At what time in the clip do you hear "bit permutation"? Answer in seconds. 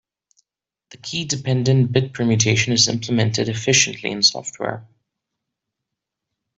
1.91-2.73